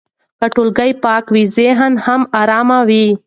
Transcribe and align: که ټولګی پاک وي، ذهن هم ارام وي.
که 0.41 0.47
ټولګی 0.55 0.91
پاک 1.03 1.25
وي، 1.33 1.43
ذهن 1.57 1.93
هم 2.05 2.21
ارام 2.41 2.69
وي. 2.89 3.05